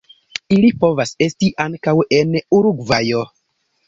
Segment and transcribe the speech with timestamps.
[0.55, 3.23] Ili povas esti ankaŭ en Urugvajo.